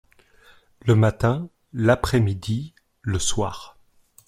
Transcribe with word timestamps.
Le 0.79 0.95
matin/L'après-midi/Le 0.95 3.19
soir. 3.19 3.77